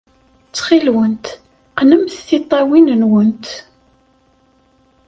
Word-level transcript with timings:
Ttxil-went, 0.49 1.25
qqnemt 1.75 2.17
tiṭṭawin-nwent. 2.27 3.45